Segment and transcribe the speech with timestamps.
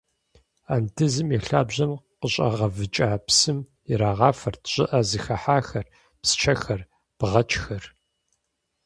[0.73, 3.59] Андызым и лъабжьэм къыщӏагъэвыкӏа псым
[3.91, 5.85] ирагъафэрт щӏыӏэ зыхыхьахэр,
[6.21, 6.81] псчэхэр,
[7.19, 7.83] бгъэчхэр.